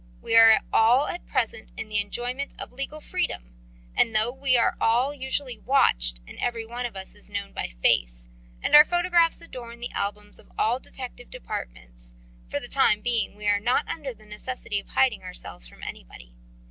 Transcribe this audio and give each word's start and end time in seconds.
We 0.19 0.35
are 0.35 0.59
all 0.73 1.07
at 1.09 1.27
present 1.27 1.71
in 1.77 1.87
the 1.87 1.99
enjoyment 1.99 2.55
of 2.57 2.71
legal 2.71 2.99
freedom, 3.01 3.53
and 3.95 4.15
though 4.15 4.31
we 4.31 4.57
are 4.57 4.75
usually 5.13 5.59
watched, 5.59 6.21
and 6.27 6.39
every 6.39 6.65
one 6.65 6.87
of 6.87 6.95
us 6.95 7.13
is 7.13 7.29
known 7.29 7.53
by 7.53 7.67
face, 7.67 8.27
and 8.63 8.73
our 8.73 8.83
photographs 8.83 9.41
adorn 9.41 9.79
the 9.79 9.91
albums 9.91 10.39
of 10.39 10.51
all 10.57 10.79
detective 10.79 11.29
departments, 11.29 12.15
for 12.47 12.59
the 12.59 12.67
time 12.67 13.01
being 13.01 13.35
we 13.35 13.45
are 13.47 13.59
not 13.59 13.87
under 13.87 14.11
the 14.11 14.25
necessity 14.25 14.79
of 14.79 14.89
hiding 14.89 15.21
ourselves 15.21 15.67
from 15.67 15.83
anybody. 15.83 16.33